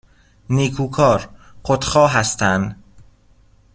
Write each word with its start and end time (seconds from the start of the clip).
نیکوکار، 0.49 1.29
خودخواه 1.65 2.13
هستن 2.13 2.75